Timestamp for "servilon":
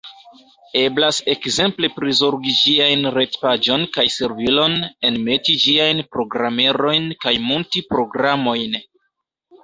4.13-4.77